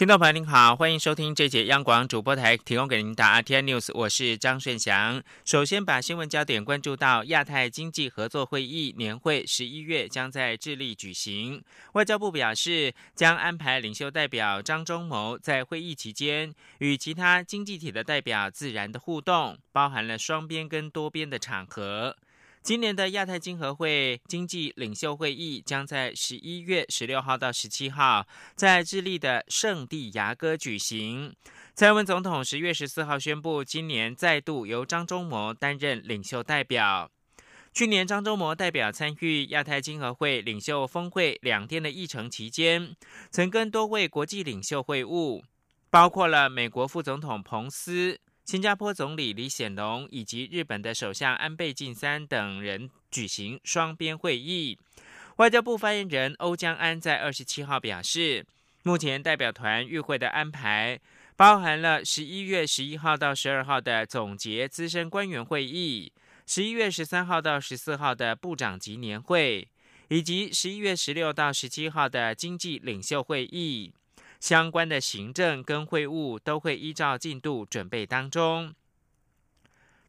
[0.00, 5.22] 听众朋友您好，欢迎收听这节央广主播台提供给您的 RTI News，我是张顺祥。
[5.44, 11.62] 首先把新闻焦点关注到亚太经济合作会议年会，十一月将在智利举行。
[11.92, 22.16] 外交部表示，将安排领袖代表张忠谋在会议期间与其他经济体的代表自然的互动，包含了双边跟多边的场合。
[22.62, 31.34] 今年的亚太经合会经济领袖会议将在十一月十六号到十七号在智利的圣地牙哥举行。
[31.74, 37.10] 蔡英文总统十月十四号宣布，今年再度由张忠谋担任领袖代表。
[37.72, 42.94] 去年张忠谋代表参与亚太经合会领袖峰会两天的议程期间，
[43.30, 45.42] 曾跟多位国际领袖会晤，
[45.88, 48.20] 包括了美国副总统彭斯。
[48.44, 54.76] 新加坡总理李显龙以及日本的首相安倍晋三等人举行双边会议。
[55.36, 58.44] 外交部发言人欧江安在二十七号表示，
[58.82, 60.98] 目前代表团与会的安排
[61.36, 66.12] 包含了十一月十一号到十二号的总结资深官员会议，
[66.44, 69.68] 十一月十三号到十四号的部长级年会，
[70.08, 73.94] 以及十一月十六到十七号的经济领袖会议。
[74.40, 78.74] 相关的行政跟会务都会依照进度准备当中。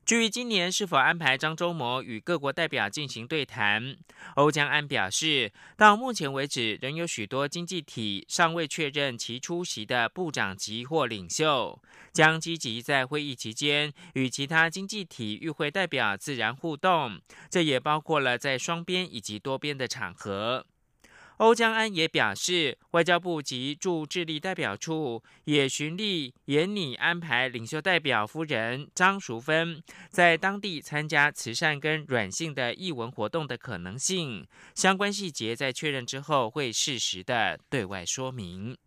[0.04, 3.96] 至于今年是否安排张忠谋与各国代表进行对谈，
[4.36, 11.80] 欧江安表示，到目前为止仍有许多经济体尚未确认其出席的部长级或领袖，
[12.12, 20.66] 将积极在会议期间与其他经济体与会代表自然互动，这也包括了在双边以及多边的场合。
[21.42, 29.82] 欧江安也表示，外交部及驻智利代表处也循例严拟安排领袖代表夫人张淑芬
[30.12, 38.78] 在当地参加慈善跟软性的译文活动的可能性，相关细节在确认之后会适时的对外说明。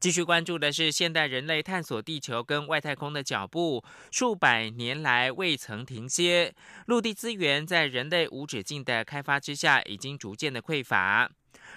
[0.00, 6.54] 继续关注的是现代人类探索地球跟外太空的脚步，数百年来未曾停歇。
[6.86, 11.30] 陆地资源在人类无止境的开发之下，已经逐渐的匮乏。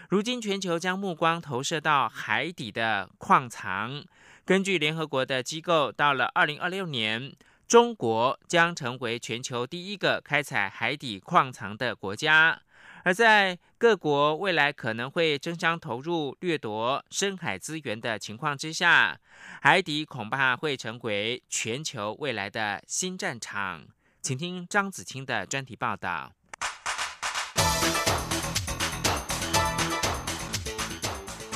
[0.07, 4.01] 如今，全球将目光投射到海底的矿藏。
[4.45, 7.35] 根据联合国的机构，到了二零二六年，
[7.67, 12.61] 中国将成为全球第一个开采海底矿藏的国家。
[13.05, 19.19] 而在各国未来可能会争相投入掠夺深海资源的情况之下，
[19.61, 23.83] 海底恐怕会成为全球未来的新战场。
[24.21, 26.31] 请听张子清的专题报道。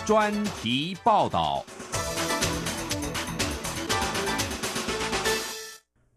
[0.06, 1.66] 专题报道。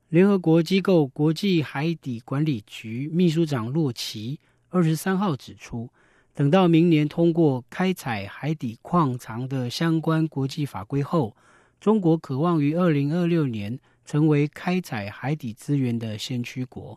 [0.09, 4.41] 联合国机构国际海底管理局秘书长洛奇。
[4.71, 5.91] 二十三号指出，
[6.33, 11.37] 等到明年通过开采海底矿藏的相关国际法规后，
[11.81, 16.97] 中国渴望于二零二六年成为开采海底资源的先驱国。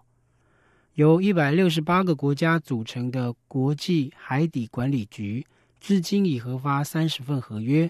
[0.94, 5.44] 由一百六十八个国家组成的国际海底管理局，
[5.82, 7.90] 至今已核发三十份合约，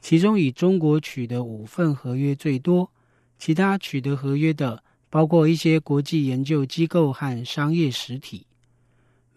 [0.00, 2.90] 其中以中国取得五份合约最多，
[3.38, 8.46] 其他取得合约的包括一些国际研究机构和商业实体。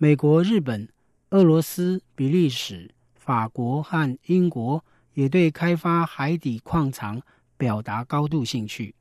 [0.03, 0.89] 美国、日本、
[1.29, 7.21] 俄罗斯、比利时、法国和英国也对开发海底矿藏
[7.55, 8.95] 表达高度兴趣。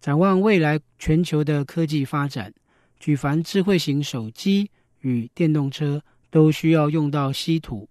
[0.00, 2.52] 展望未来全球的科技发展，
[2.98, 4.68] 举凡智慧型手机
[5.02, 7.88] 与电动车都需要用到稀土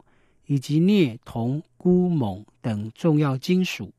[0.47, 3.93] 以及镍、铜、钴、锰等重要金属。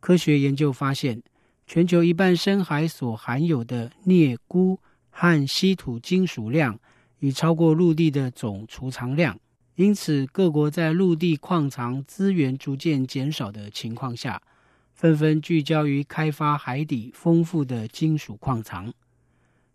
[0.00, 1.22] 科学研究发现，
[1.68, 4.76] 全球一半深海所含有的镍、钴
[5.10, 6.76] 和稀土金属量。
[7.20, 9.38] 已超过陆地的总储藏量，
[9.76, 14.42] 因此各国在陆地矿藏资源逐渐减少的情况下，
[14.94, 18.92] 纷纷聚焦于开发海底丰富的金属矿藏。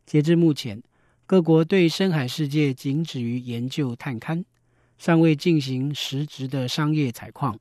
[0.05, 0.81] 截至目前，
[1.25, 4.43] 各国对深海世界仅止于研究探勘，
[4.97, 7.59] 尚未进行实质的商业采矿。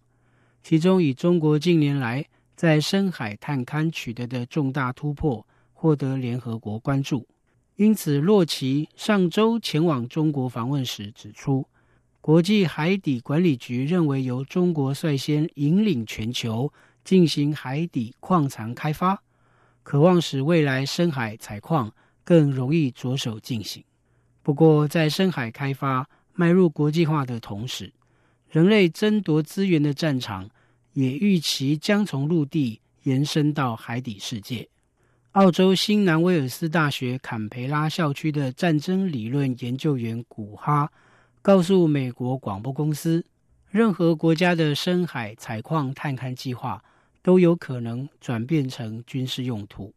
[0.62, 2.24] 其中，以中国近年来
[2.56, 7.26] 在深海探勘取得的重大突破，获得联合国关注。
[7.76, 11.66] 因此，洛奇上周前往中国访问时指出，
[12.20, 16.72] 国际海底管理局认为由中国率先引领全球
[17.02, 19.20] 进行海底矿藏开发，
[19.82, 21.92] 渴望使未来深海采矿
[22.22, 23.82] 更容易着手进行。
[24.44, 27.92] 不过，在深海开发迈入国际化的同时，
[28.48, 30.48] 人类争夺资源的战场
[30.92, 34.68] 也预期将从陆地延伸到海底世界。
[35.34, 40.88] 澳洲新南威尔斯大学坎培拉校区的战争理论研究员古哈
[41.42, 43.24] 告诉美国广播公司，
[43.68, 46.80] 任何国家的深海采矿探勘计划
[47.20, 49.92] 都有可能转变成军事用途。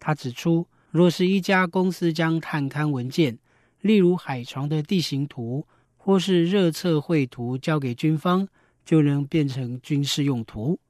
[0.00, 3.38] 他指出，若是一家公司将探勘文件，
[3.82, 5.66] 例如海床的地形图
[5.98, 8.48] 或是热测绘图交给军方，
[8.86, 10.80] 就能变成军事用途。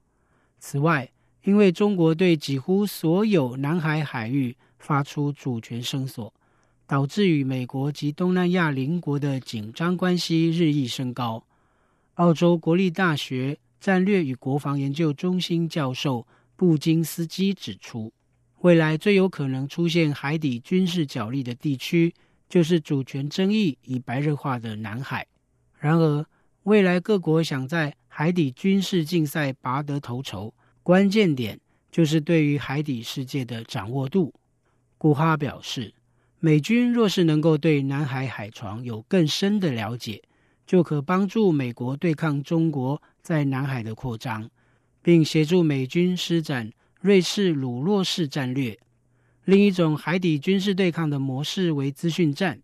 [0.57, 1.11] 此外，
[1.43, 6.33] 因为中国对几乎所有南海海域发出主权声索，
[6.85, 11.43] 导致与美国及东南亚邻国的紧张关系日益升高。
[12.15, 18.11] 澳洲国立大学战略与国防研究中心教授布金斯基指出，
[18.59, 22.13] 未来最有可能出现海底军事角力的地区，
[22.49, 25.25] 就是主权争议已白热化的南海。
[25.79, 26.25] 然而，
[26.63, 30.53] 未来各国想在海底军事竞赛拔得头筹。
[30.89, 31.59] 关键点
[31.91, 34.33] 就是对于海底世界的掌握度。
[34.97, 35.93] 古哈表示，
[36.39, 40.19] 美军若是能够对南海海床有更深的了解，
[40.65, 44.49] 就可帮助美国对抗中国在南海的扩张，
[45.03, 46.67] 并协助美军施展
[46.99, 48.75] 瑞士鲁洛式战略。
[49.45, 52.59] 另一种海底军事对抗的模式为资讯战，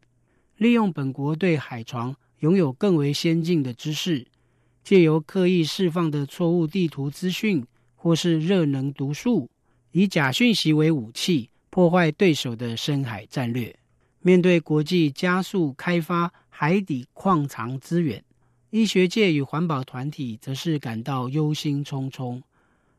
[0.57, 4.25] 利用本国对海床拥有更为先进的知识，
[4.83, 7.63] 借由刻意释放的错误地图资讯。
[8.05, 9.49] 或是热能毒素，
[9.91, 13.75] 以假讯息为武器，破坏对手的深海战略。
[14.21, 18.23] 面对国际加速开发海底矿藏资源，
[18.69, 22.43] 医学界与环保团体则是感到忧心忡忡，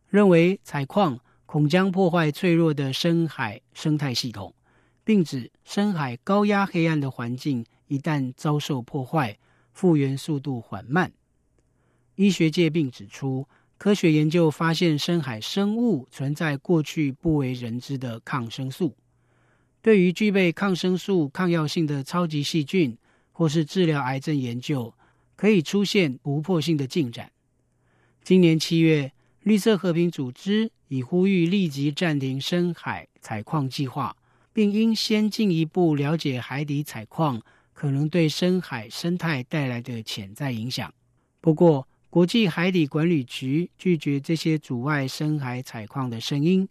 [0.08, 1.16] 认为采矿
[1.46, 4.52] 恐将破坏脆弱的深海生态系统，
[5.04, 9.38] 并指深海高压黑暗的环境一旦遭受破坏，
[9.72, 11.12] 复原速度缓慢。
[12.16, 13.46] 医学界并指出。
[13.78, 18.96] 科学研究发现，深海生物存在过去不为人知的抗生素。
[19.82, 22.96] 对于具备抗生素抗药性的超级细菌，
[23.32, 24.92] 或是治疗癌症研究，
[25.36, 27.30] 可以出现突破性的进展。
[28.24, 29.12] 今年七月，
[29.42, 34.16] 绿色和平组织已呼吁立即暂停深海采矿计划，
[34.52, 37.40] 并应先进一步了解海底采矿
[37.74, 40.92] 可能对深海生态带来的潜在影响。
[41.40, 46.66] 不过，国际海底管理局拒绝这些阻碍深海采矿的声音，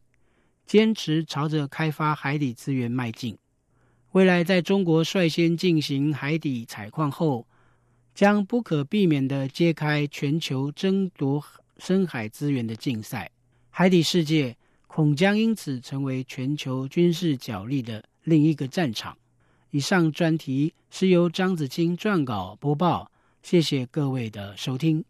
[0.65, 3.37] 坚持朝着开发海底资源迈进。
[4.13, 7.45] 未来在中国率先进行海底采矿后，
[8.15, 11.43] 将不可避免地揭开全球争夺
[11.77, 13.29] 深海资源的竞赛，
[13.69, 14.57] 海底世界
[14.87, 19.15] 恐将因此成为全球军事角力的另一个战场。
[19.69, 23.11] 以上专题是由张子清撰稿播报，
[23.43, 25.05] 谢谢各位的收听。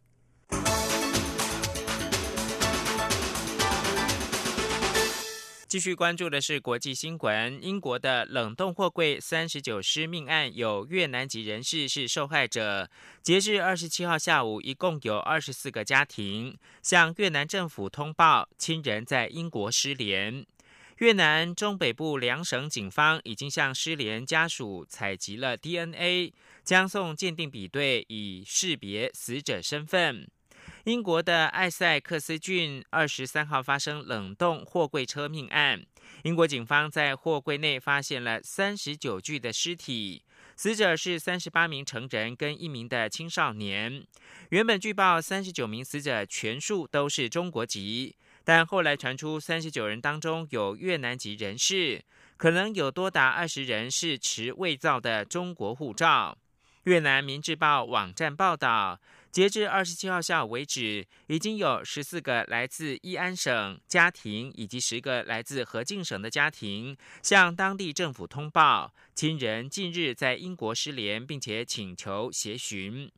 [5.75, 7.61] 继续关注的是国际新闻。
[7.61, 12.89] 英国的冷冻货柜三十九师命案，有越南籍人士是受害者。
[13.21, 20.45] 截至二十七号下午，一共有二十四个家庭向越南政府通报亲人在英国失联。
[20.99, 26.31] 越南中北部两省警方已经向失联家属采集了 DNA，
[26.63, 30.25] 将送鉴定比对，以识别死者身份。
[30.85, 35.83] 英国的艾塞克斯郡二十三号发生冷冻货柜车命案，
[36.23, 40.23] 英国警方在货柜内发现了三十九具的尸体，
[40.55, 44.05] 死者是三十八名成人跟一名的青少年。
[44.49, 52.03] 原本据报三十九名死者全数都是中国籍，但后来传出三十九人当中有越南籍人士，
[52.37, 56.37] 可能有多达二十人是持伪造的中国护照。
[56.83, 58.99] 越南《明治报》网站报道。
[59.35, 73.11] 截至二十七号下午为止，已经有十四个来自义安省家庭以及十个来自河静省的家庭向当地政府通报，亲人近日在英国失联，并且请求协寻。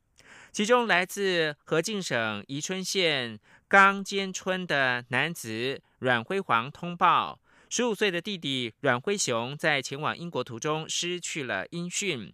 [0.52, 12.34] 其中，来自河静省宜春县冈坚村的男子阮辉煌通报，十五岁的弟弟阮辉雄在前往英国途中失去了音讯。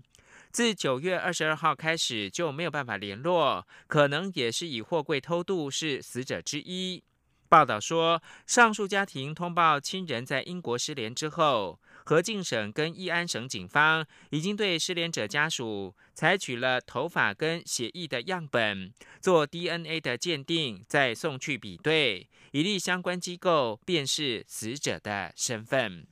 [0.53, 7.03] 自九月二十二号开始就没有办法联络，可能也是以货柜偷渡是死者之一。
[7.49, 26.05] 报道说，上述家庭通报亲人在英国失联之后，何静省跟义安省警方已经对失联者家属采取了头发跟血液的样本做 DNA 的鉴定，再送去比对，以利相关机构辨识死者的身份。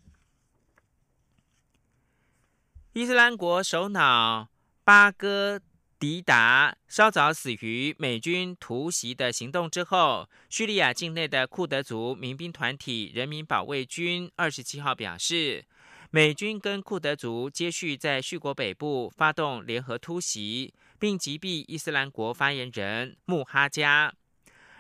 [2.94, 4.50] 伊斯兰国首脑
[4.84, 5.62] 巴哥
[5.98, 15.64] 迪达稍早死于美军突袭的行动之后，叙利亚境内的库德族民兵团体人民保卫军二十七号表示，
[16.10, 24.14] 美军跟库德族接续在叙国北部发动联合突袭，并击毙伊斯兰国发言人穆哈加。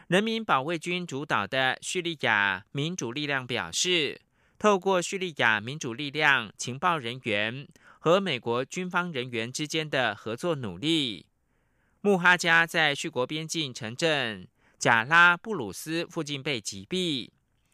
[0.09, 4.19] 人民保卫军主导的叙利亚民主力量表示，
[4.59, 7.65] 透过叙利亚民主力量情报人员
[8.03, 11.27] 和美国军方人员之间的合作努力，
[12.01, 14.47] 穆哈加在叙国边境城镇
[14.79, 17.29] 贾拉布鲁斯附近被击毙。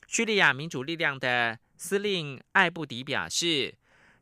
[0.06, 3.78] 叙利亚民主力量的司令艾布迪表示，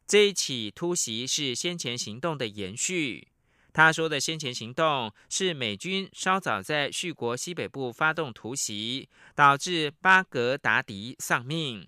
[0.06, 3.30] 这一起突袭是先前行动的延续。
[3.74, 11.88] 他说的先前行动是美军稍早在叙国西北部发动突袭，导致巴格达迪丧命。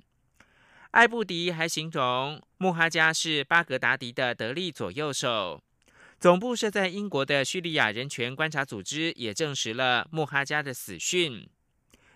[0.90, 5.64] 艾布迪还形容穆哈加是巴格达迪的得力左右手。
[6.20, 11.48] 总部设在英国的叙利亚人权观察组织也证实了穆哈加的死讯。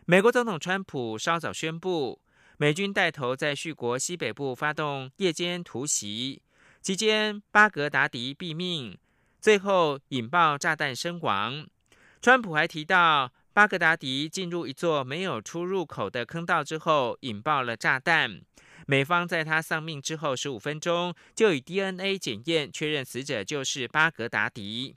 [0.05, 2.19] 美国总统川普稍早宣布，
[2.57, 6.41] 美军带头在叙国西北部发动夜间突袭，
[6.81, 8.97] 期间巴格达迪毙命。
[9.39, 11.67] 最后引爆炸弹身亡。
[12.19, 18.41] 川普还提到，巴格达迪进入一座没有出入口的坑道之后，引爆了炸弹。
[18.87, 24.95] 美方在他丧命之后十五分钟，就以 DNA 检验确认死者就是巴格达迪。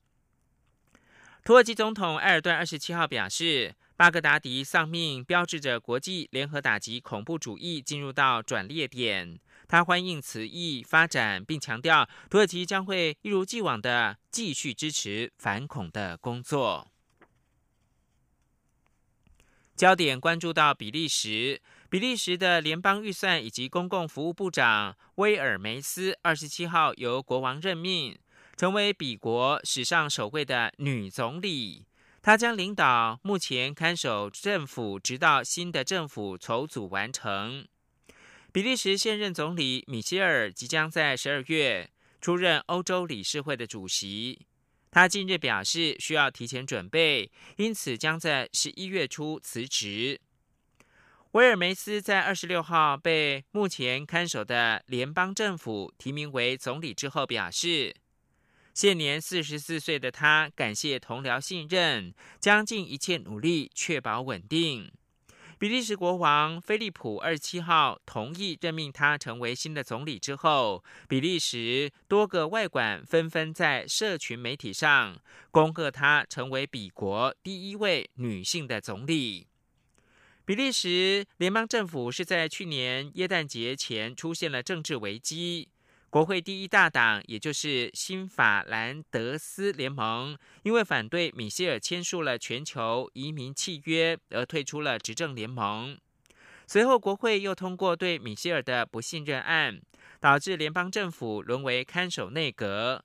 [1.44, 9.38] 土耳其总统埃尔顿二十七号表示，巴格达迪丧命标志着国际联合打击恐怖主义进入到转捩点。
[9.68, 16.88] 他欢迎此役发展，并强调土耳其将会一如既往的继续支持反恐的工作。
[19.76, 21.60] 焦点关注到比利时，
[21.94, 28.18] 比利时的联邦预算以及公共服务部长威尔梅斯二十七号由国王任命，
[28.56, 31.86] 成为比国史上首位的女总理。
[32.20, 37.64] 她将领导目前看守政府，直到新的政府筹组完成。
[38.50, 41.88] 比利时现任总理米歇尔即将在十二月
[42.20, 44.44] 出任欧洲理事会的主席。
[44.90, 50.20] 他近日表示需要提前准备，因此将在十一月初辞职。
[51.34, 57.92] 威尔梅斯在二十六号被目前看守的联邦政府提名为总理之后表示，
[58.72, 64.92] 现年四十四岁的他感谢同僚信任，将尽一切努力确保稳定。
[65.58, 75.18] 比利时国王菲利普二十七号同意任命他成为新的总理之后，比利时多个外馆纷纷在社群媒体上
[75.50, 79.48] 恭贺他成为比国第一位女性的总理。
[80.46, 85.70] 比利时联邦政府是在去年耶诞节前出现了政治危机。
[86.10, 95.98] 国会第一大党，也就是新法兰德斯联盟，因为反对米歇尔签署了全球移民契约而退出了执政联盟。
[96.66, 99.80] 随后，国会又通过对米歇尔的不信任案，
[100.20, 103.02] 导致联邦政府沦为看守内阁。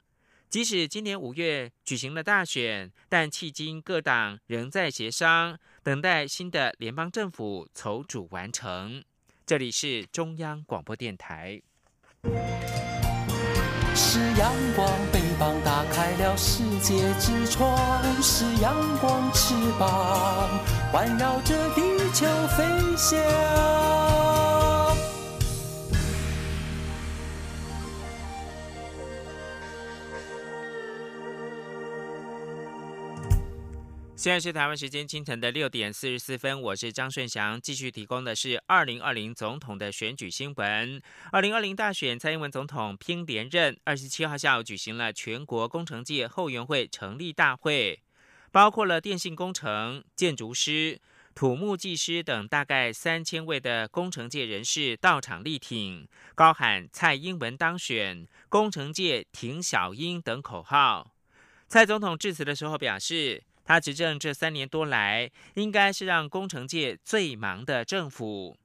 [0.50, 5.58] 即使今年五月举行了大选，但迄今各党仍在协商，
[5.90, 9.04] 等待新的联邦政府筹组完成。
[9.44, 11.60] 这里是中央广播电台。
[13.96, 17.76] 是阳光，翅膀打开了世界之窗；
[18.22, 20.60] 是阳光，翅膀
[20.92, 21.82] 环绕着地
[22.14, 22.64] 球飞
[22.96, 24.39] 翔。
[34.20, 41.02] 现在是台湾时间清晨的六点四十四分，我是张顺祥，继续提供的是二零二零总统的选举新闻。
[41.32, 43.80] 二零二零大选，蔡英文总统拼连任。
[43.86, 48.02] 二十七号下午举行了全国工程界后援会成立大会，
[48.52, 51.00] 包括了电信工程、建筑师、
[51.34, 61.14] 土木技师等大概三千位的工程界人士到场力挺，高喊“蔡英文当选，工程界挺小英”等口号。
[61.70, 63.44] 蔡总统致辞的时候表示。
[63.70, 68.58] 他执政这三年多来，应该是让工程界最忙的政府。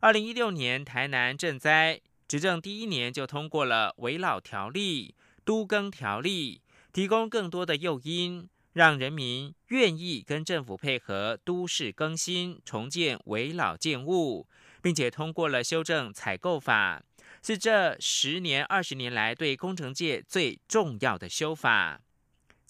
[0.00, 5.14] 二零一六年台南赈灾，执政第一年就通过了围老条例、
[5.44, 14.48] 都更条例，提供更多的诱因，让人民愿意跟政府配合都市更新、重建围老建物，
[14.82, 17.00] 并且通过了修正采购法，
[17.40, 22.00] 是这十年二十年来对工程界最重要的修法。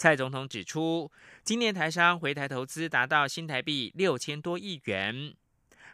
[0.00, 1.12] 蔡总统指出。
[1.45, 5.35] 今年台商回台投资达到新台币六千多亿元，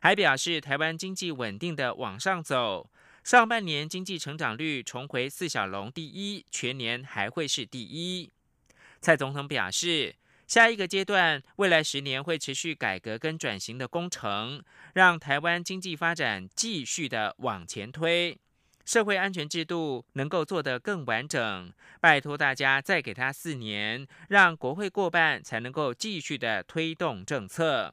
[0.00, 2.88] 还表示台湾经济稳定的往上走，
[3.24, 8.30] 上半年经济成长率重回四小龙第一，全年还会是第一。
[9.00, 10.14] 蔡总统表示，
[10.46, 14.62] 下一个阶段，未来十年会持续改革跟转型的工程，
[14.94, 18.38] 让台湾经济发展继续的往前推。
[18.86, 27.92] 社会安全制度能够做得更完整，拜托大家再给他四年，让国会过半，才能够继续的推动政策。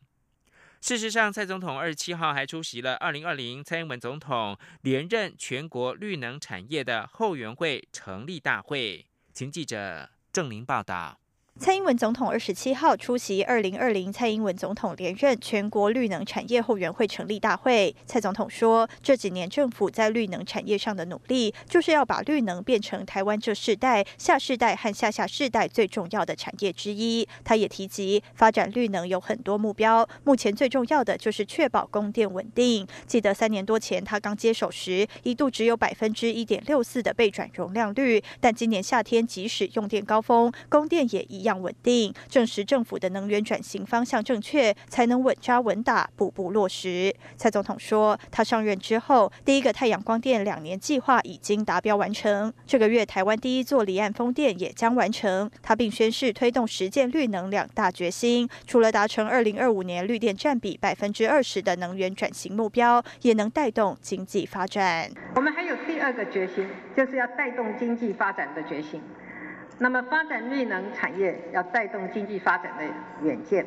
[0.80, 9.08] 事实上，蔡总统二十七号还出席了二零二零蔡英文总统连任全国绿能产业的后援会成立大会。
[9.34, 11.23] 请记者郑玲报道。
[11.60, 17.96] 蔡英文总统二十七号出席二零二零蔡英文总统连任全国绿能产业后援会成立大会。
[18.08, 27.26] 蔡总统说，这几年政府在绿能产业上的努力，就是要把绿能变成台湾这世代、下世代和下下世代最重要的产业之一。
[27.44, 32.86] 他也提及，发展绿能有很多目标，目前最重要的就是确保供电稳定。
[33.06, 41.43] 记得三年多前他刚接手时，一度只有百分之一点六四的备转容量率，但今年夏天即使用电高峰，供电也一。
[41.44, 47.14] 样稳定，证实政府的能源转型方向正确，才能稳扎稳打，步步落实。
[47.38, 55.50] 蔡总统说，他上任之后，第一个太阳光电两年计划已经达标完成，这个月台湾第一座离岸风电也将完成。
[55.62, 65.12] 他并宣誓推动实践绿能两大决心，除了达成二零二五年绿电占比百分之二十的能源转型目标，也能带动经济发展。
[65.36, 69.02] 我们还有第二个决心，就是要带动经济发展的决心。
[69.80, 72.84] 那么发展绿能产业要带动经济发展的
[73.26, 73.66] 远见，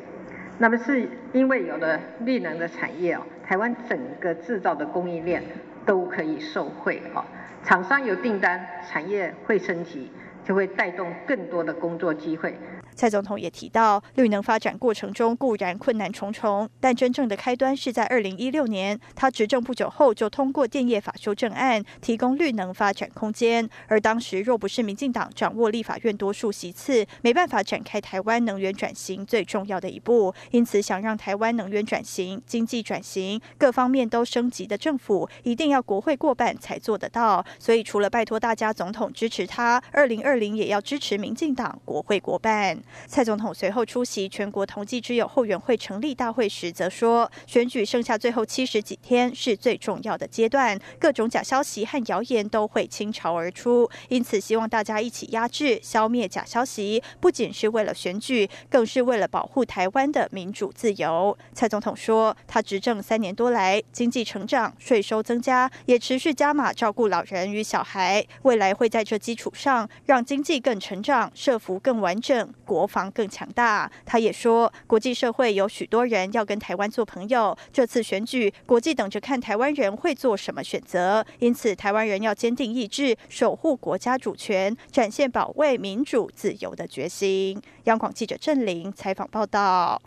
[0.57, 5.43] 那么是因为有了绿能的产业哦，台湾整个制造的供应链
[5.85, 7.23] 都可以受惠哦，
[7.63, 10.11] 厂商有订单，产业会升级，
[10.43, 12.57] 就会带动更多的工作机会。
[12.97, 23.69] 蔡总统也提到，绿能发展过程中固然困难重重，但真正的开端是在二零一六年，他执政不久后就通过电业法修正案，提供绿能发展空间。
[23.87, 30.33] 而当时若不是民进党掌握立法院多数席次，没办法展开台湾能源转型最重要的一步。
[30.49, 37.45] 因此，想让台湾能源转型、经济转型各方面都升级的政府，一定要国会过半才做得到。
[37.59, 42.77] 所以，除了拜托大家总统支持他，二零二零也要支持民进党国会过半。
[43.05, 73.91] 蔡总统随后出席全国同济之友后援会成立大会时，则说：“选举剩下最后七十几天是最重要的阶段，各种假消息和谣言都会倾巢而出，因此希望大家一起压制、消灭假消息，不仅是为了选举，更是为了保护台湾的民主自由。”蔡总统说：“他执政三年多来，经济成长、税收增加，也持续加码照顾老人与小孩，未来会在这基础上让经济更成长、社福更完整。”国国防更强大。
[74.05, 77.57] 他也说，国际社会有许多人要跟台湾做朋友。
[77.73, 81.25] 这次选举，国际等着看台湾人会做什么选择。
[81.39, 87.59] 因此，台湾人要坚定意志，守护国家主权，展现保卫民主自由的决心。
[87.85, 89.99] 央广记者郑玲采访报道。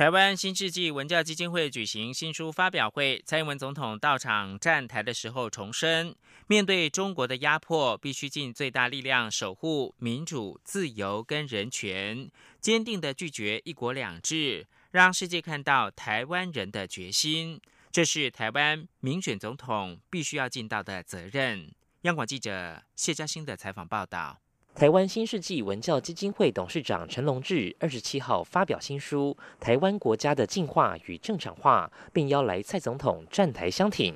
[0.00, 12.30] 台湾新世纪文教基金会举行新书发表会，蔡英文总统到场站台的时候重申，面对中国的压迫，必须尽最大力量守护民主、自由跟人权，
[12.62, 17.60] 坚定的拒绝一国两制，让世界看到台湾人的决心。
[17.92, 21.70] 这是台湾民选总统必须要尽到的责任。
[22.04, 24.40] 央广记者谢嘉欣的采访报道。
[24.74, 34.14] 台湾新世纪文教基金会董事长陈龙志二十七号发表新书《台湾国家的进化与正常化》，并邀来蔡总统站台相挺。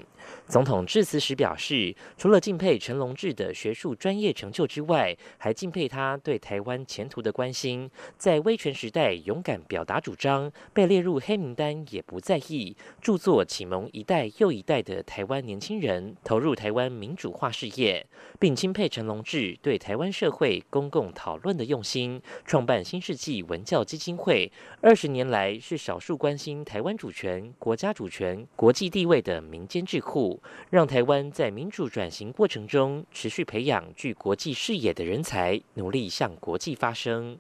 [0.49, 7.91] 总统致辞时表示，除了敬佩陈龙志的学术专业成就之外，还敬佩他对台湾前途的关心。
[8.17, 12.75] 在威权时代勇敢表达主张，被列入黑名单也不在意。
[13.03, 18.07] 著作启蒙一代又一代的台湾年轻人投入台湾民主化事业，
[18.39, 22.21] 并钦佩陈龙志对台湾社会公共讨论的用心。
[22.45, 30.41] 创办新世纪文教基金会二十年来，是少数关心台湾主权、国家主权、国际地位的民间智库。
[30.71, 37.39] 让台湾在民主转型过程中持续培养具国际视野的人才，努力向国际发声。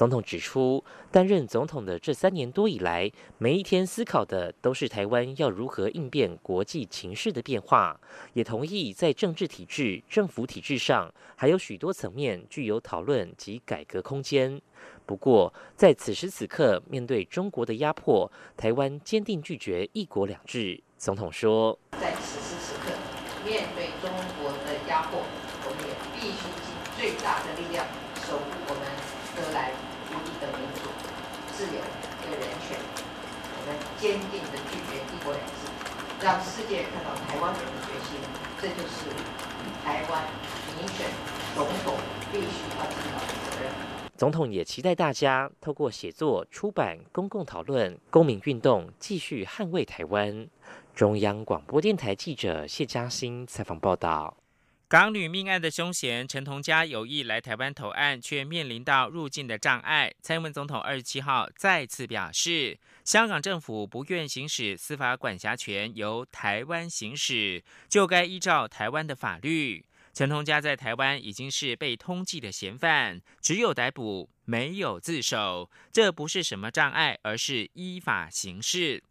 [0.00, 8.00] 总统指出，担任总统的这三年多以来，每一天思考的都是台湾要如何应变国际情势的变化，
[8.32, 14.58] 也同意在政治体制、政府体制上还有许多层面具有讨论及改革空间。
[15.04, 20.82] 不过，在此时此刻，面对中国的压迫，台湾坚定拒绝一国两制。
[20.96, 22.90] 总统说：“在此时此刻，
[23.44, 24.10] 面对中
[24.40, 27.84] 国的压迫，我们也必须尽最大的力量
[28.26, 29.70] 守护我们得来
[30.08, 30.90] 不易的民主、
[31.52, 31.80] 自由
[32.24, 32.78] 的人权。
[33.56, 35.68] 我们坚定的拒绝一国两制，
[36.22, 38.18] 让世界看到台湾人的决心。
[38.60, 39.08] 这就是
[39.84, 40.24] 台湾
[40.76, 41.06] 民选
[41.54, 41.96] 总统
[42.32, 43.72] 必须要尽到的责任。”
[44.16, 50.46] 总统也期待大家透过写作、出版、公共讨论、公民运动，继续捍卫台湾。
[50.94, 54.36] 中央广播电台记者谢嘉欣采访报道。
[54.90, 60.12] 港女命案的凶嫌陈同佳有意来台湾投案，却面临到入境的障碍。
[60.20, 69.86] 蔡英文总统二十七号再次表示，香港政府不愿行使司法管辖权，由台湾行使，就该依照台湾的法律。
[70.12, 79.04] 陈同佳在台湾已经是被通缉的嫌犯，只有逮捕，没有自首，这不是什么障碍，而是依法行事。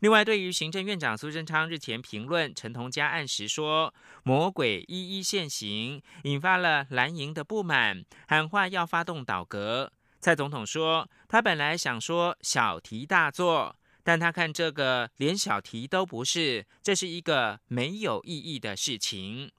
[0.00, 9.92] 另外，对于行政院长苏贞昌日前评论陈同佳案时说“魔鬼一一现形”，引发了蓝营的不满，喊话要发动倒阁。
[10.20, 19.50] 蔡总统说，他本来想说小题大做，但他看这个连小题都不是，这是一个没有意义的事情。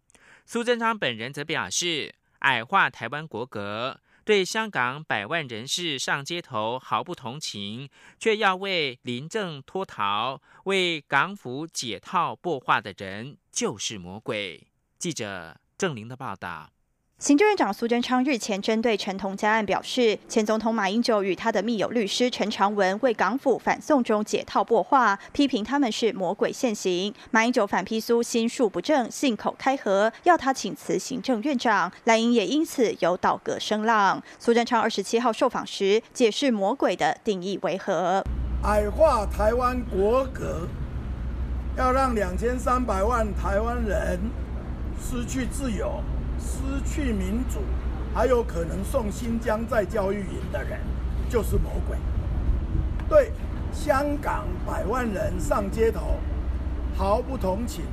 [0.46, 4.00] 苏贞昌本人则表示，矮化台湾国格。
[4.30, 7.90] 对香港百万人士上街头毫不同情，
[8.20, 14.68] 却要为林郑脱逃、为港府解套破化的人，就是魔鬼。
[15.00, 16.70] 记者郑玲的报道。
[17.20, 27.14] 行政院长苏贞昌日前针对陈同佳案表示，前总统马英九与他的密友律师陈长文为港府反送中解套破话，批评他们是魔鬼现行。
[27.32, 31.92] 马英九反批苏心术不正、信口开河，要他请辞行政院长。
[32.06, 34.24] 蓝营也因此有倒戈声浪。
[34.40, 38.24] 苏贞昌二十七号受访时解释魔鬼的定义为何：
[38.64, 40.70] 矮化台湾国格，
[41.76, 44.22] 要让两千三百万台湾人
[45.02, 46.02] 失去自由。
[46.40, 47.60] 失去民主，
[48.14, 50.80] 还有可能送新疆在教育营的人，
[51.30, 51.98] 就是魔鬼。
[53.08, 53.32] 对
[53.72, 56.18] 香港百万人上街头
[56.96, 57.84] 毫不同情，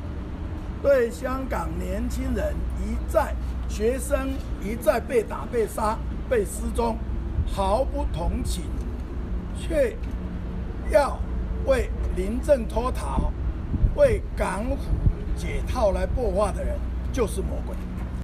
[0.83, 3.35] 对香港年轻人一再
[3.69, 4.31] 学生
[4.63, 6.97] 一再被打、被杀、被失踪
[7.47, 8.65] 毫不同情，
[9.59, 9.97] 却
[10.91, 11.19] 要
[11.67, 13.33] 为临阵脱逃、
[13.97, 14.77] 为港府
[15.37, 16.77] 解套来破坏的人，
[17.13, 17.75] 就是魔鬼。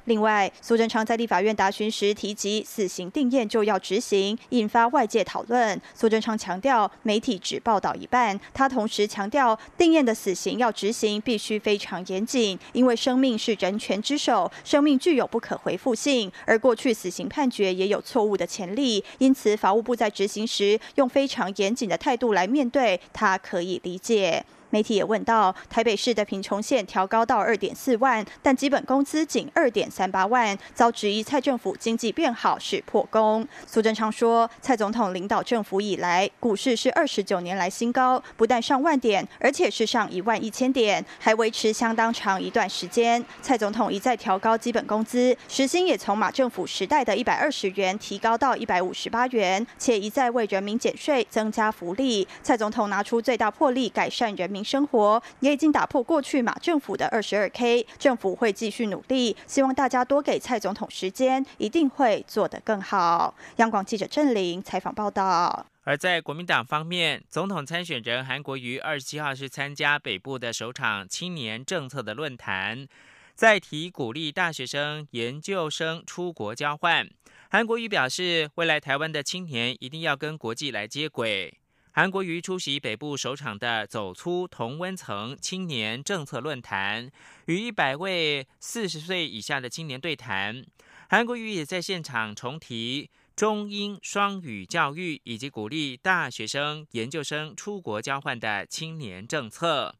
[0.05, 5.79] 另外，苏贞昌在立法院答询时提及，死刑定验就要执行，引发外界讨论。
[5.93, 8.39] 苏贞昌强调，媒体只报道一半。
[8.53, 16.31] 他同时强调，定验的死刑要执行，必须非常严谨，因为生命是人权之首，生命具有不可回复性。
[16.45, 24.45] 而过去死刑判决也有错误的潜力，因此法务部在执行时用非常严谨的态度来面对，他可以理解。
[24.73, 33.47] 媒体也问到，台北市的贫穷线调高到二点四万，但基本工资仅二点三八万，遭质疑蔡政府经济变好是破功。
[33.67, 43.23] 苏贞昌说，蔡总统领导政府以来，股市是二十九年来新高，不但上万点，而且是上一万一千点，还维持相当长一段时间。
[43.43, 52.27] 蔡总统一再调高基本工资，时薪也从马政府时代的一百二十元提高到一百五十八元，且一再为人民减税、增加福利。
[52.41, 54.62] 蔡总统拿出最大魄力改善人民。
[54.63, 63.35] 生活也已经打破过去马政府的二十二 K，政府会继续努力，希望大家多给蔡总统时间，一定会做得更好。
[63.57, 65.65] 央广记者郑玲采访报道。
[65.85, 72.87] 而在国民党方面，总统参选人韩国瑜二十七号是参加北部的首场青年政策的论坛，
[73.35, 77.09] 在提鼓励大学生、研究生出国交换。
[77.49, 81.53] 韩国瑜表示，未来台湾的青年一定要跟国际来接轨。
[81.95, 87.11] 韩国瑜出席北部首场的“走出同温层”青年政策论坛，
[87.45, 90.65] 与一百位四十岁以下的青年对谈。
[91.07, 99.93] 韩国瑜也在现场重提中英双语教育以及鼓励大学生、研究生出国交换的青年政策。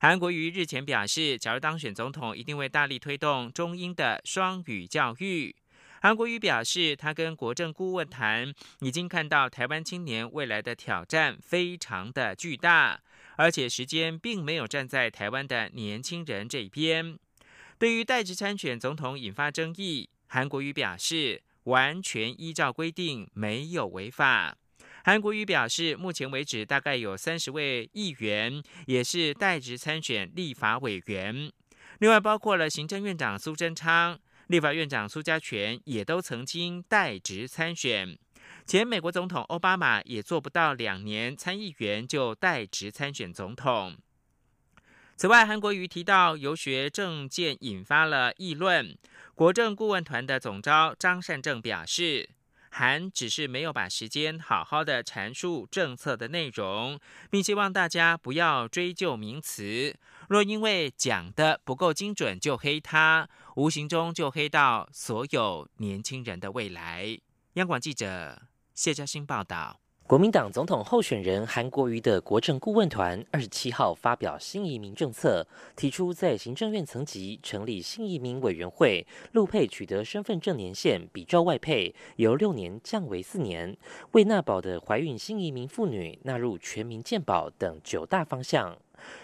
[0.00, 5.54] 韩国瑜日前表示，假如当选总统，一定会大力推动中英的双语教育。
[6.00, 13.00] 韩国瑜表示，他跟国政顾问谈，已经看到台湾青年未来的挑战非常的巨大，
[13.36, 17.18] 而且时间并没有站在台湾的年轻人这边。
[17.78, 24.56] 对于代职参选总统引发争议，韩国瑜表示完全依照规定，没有违法。
[25.04, 31.50] 韩国瑜表示，目前为止大概有三十位议员也是代职参选立法委员，
[31.98, 34.16] 另外包括了行政院长苏贞昌。
[34.48, 38.18] 立法院长苏家全也都曾经代职参选，
[38.64, 43.98] 前美国总统奥巴马也做不到两年参议员就代职参选总统。
[45.16, 48.96] 此外，韩国瑜提到游学政见引发了议论，
[49.34, 52.30] 国政顾问团的总召张善政表示，
[52.70, 59.94] 韩只是没有把时间好好的阐述政策的内容，并希望大家不要追究名词。
[60.28, 67.18] 若因为讲的不够精准就黑他，无形中就黑到所有年轻人的未来。
[67.54, 68.42] 央广记者
[68.74, 69.80] 谢嘉欣报道。
[70.06, 83.74] 国民党总统候选人韩国瑜的国政顾问团二十七号发表新移民政策，提出在行政院层级成立新移民委员会，陆配取得身份证年限比照外配，由六年降为四年，
[84.12, 88.76] 为纳保的怀孕新移民妇女纳入全民健保等九大方向。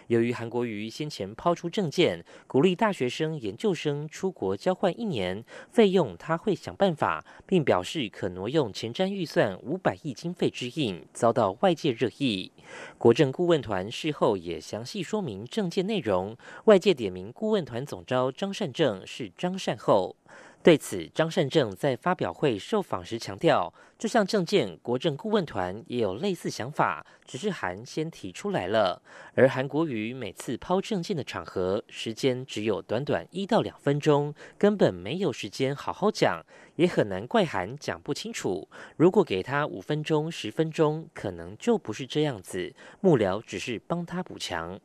[0.09, 12.53] 由于韩国瑜先前抛出政见，鼓励大学生、研究生出国交换一年，费用他会想办法，并表示可挪用前瞻预算五百亿经费之应，遭到外界热议。
[12.99, 20.17] 国政顾问团事后也详细说明政见内容，外界点名顾问团总召张善政是张善后。
[20.65, 29.03] 对此，张善政在发表会受访时强调，这项政见，国政顾问团也有类似想法，只是韩先提出来了。
[29.35, 36.43] 而韩国瑜每次抛政见的场合，时间只有短短一到两分钟，根本没有时间好好讲，
[36.77, 38.67] 也很难怪韩讲不清楚。
[38.97, 42.75] 如果给他五分钟、十分钟，可能就不是这样子。
[43.03, 44.81] 幕僚只是帮他补强。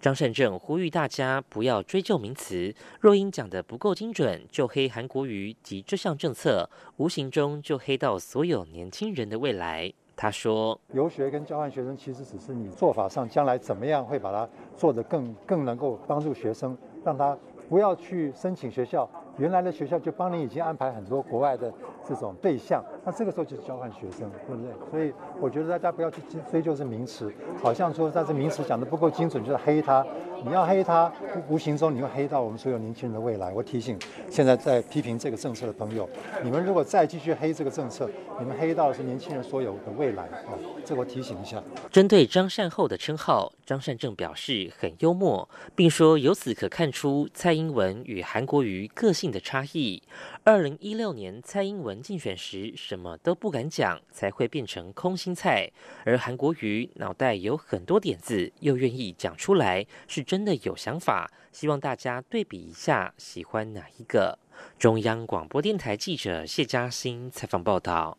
[0.00, 9.92] 张善政呼吁大家不要追究名词，若因讲得不够精准就黑韩国瑜及这项政策，无形中就黑到所有年轻人的未来。
[10.16, 17.36] 他说：“游学跟交换学生其实只是你做法上将来怎么样会把它做得更更能够帮助学生，让他
[17.68, 21.72] 不要去申请学校。”原来的学校就帮你已经安排很多国外的
[22.06, 24.72] 这种对象，那这个时候就是交换学生，对不对？
[24.90, 30.04] 所以我觉得大家不要去追究这名词，好像说但是名词讲的不够精准，就是黑他。
[30.44, 31.12] 你要黑他，
[31.48, 33.52] 无形中你会黑到我们所有年轻人的未来。
[33.52, 33.98] 我提醒
[34.30, 36.08] 现在在批评这个政策的朋友，
[36.42, 40.54] 你们如果再继续黑这个政策，你们黑到的是年轻人所有的未来啊！
[40.84, 41.62] 这我提醒一下。
[41.90, 49.34] 针对张善后的称号，张善政表示很幽默，并说由此可看出蔡英文与韩国瑜个性。
[49.34, 50.00] 的差异。
[50.46, 55.70] 二零一六年蔡英文竞选时什么都不敢讲，才会变成空心菜。
[56.04, 61.30] 而韩国瑜脑袋有很多点子，又愿意讲出来，是真的有想法。
[61.50, 64.38] 希望大家对比一下，喜欢哪一个？
[64.78, 68.18] 中央广播电台记者谢嘉欣采访报道。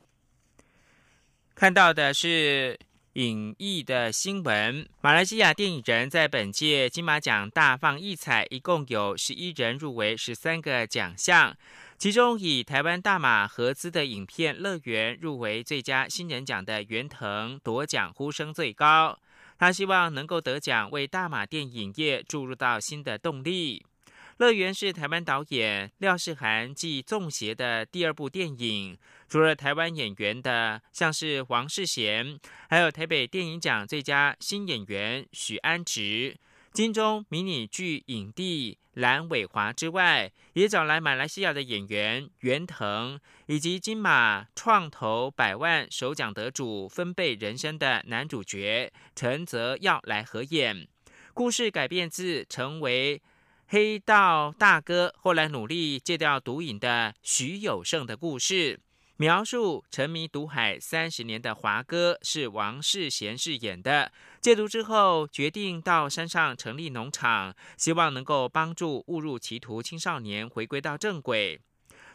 [1.53, 2.79] 看到的是。
[3.15, 11.55] 影艺的新闻：马来西亚电影人在本届金马奖大放异彩，一共有十一人入围十三个奖项，
[11.97, 19.17] 其中以台湾大马合资的影片《乐园》入围最佳新人奖的袁腾夺奖呼声最高。
[19.57, 23.85] 他希望能够得奖，为大马电影业注入到新的动力。
[24.37, 28.97] 《乐园》是台湾导演廖世涵继《纵邪》的第二部电影。
[29.29, 32.37] 除了台湾演员的，像是王世贤，
[32.69, 36.35] 还有台北电影奖最佳新演员许安植、
[36.75, 50.85] 金钟迷你剧影帝蓝伟华之外，也找来马来西亚的演员袁腾，以及金马创投百万首奖得主《分贝人生》的男主角陈泽耀来合演。
[51.33, 53.19] 故事改编自《成为》。
[53.67, 58.79] 黑道大哥后来努力戒掉毒瘾的徐有胜的故事，
[59.17, 71.61] 描述沉迷毒海三十年的华哥是王世贤饰演的，戒毒之后决定到山上成立农场，希望能够帮助误入歧途青少年回归到正轨。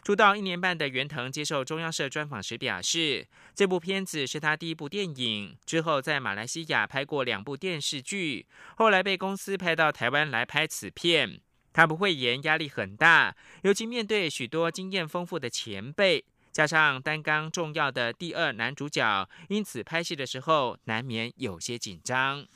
[0.02, 11.40] 出道一年半的袁腾接受中央社专访时表示，这部片子是他第一部电影，之后在马来西亚拍过两部电视剧，后来被公司派到台湾来拍此片。
[11.72, 22.46] 他不会演，压力很大，尤其面对许多经验丰富的前辈，加上担纲重要的第二男主角，因此拍戏的时候难免有些紧张。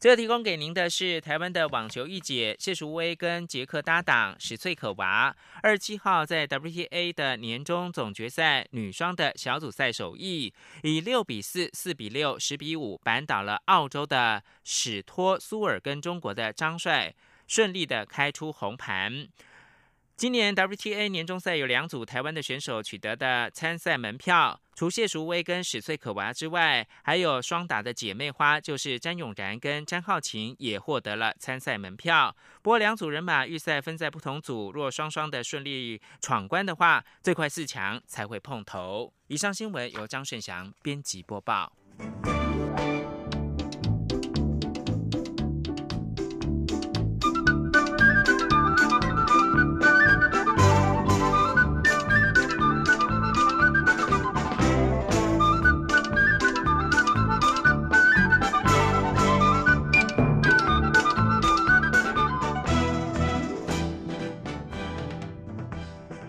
[0.00, 5.32] 这提供给您的是台湾的网球一姐谢淑薇跟杰克搭档史翠可娃，
[5.62, 17.14] 二十七号在 WTA 的年终总决赛女双的小组赛首役，以六比四、四比六、十比五扳倒了澳洲的史托苏尔跟中国的张帅，
[17.46, 19.28] 顺利的开出红盘。
[20.22, 32.32] 今年 WTA 年终赛有两组台湾的选手取得的参赛门票，除谢淑薇跟史翠可娃之外，还有双打的姐妹花，就是詹永然跟詹浩晴也获得了参赛门票。
[32.62, 39.12] 不过两组人马预赛分在不同组，若双双的顺利闯关的话，最快四强才会碰头。
[39.26, 41.72] 以上新闻由张顺祥编辑播报。